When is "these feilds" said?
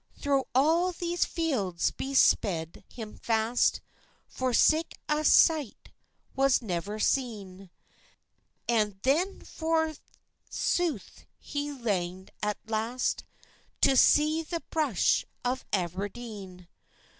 0.93-1.91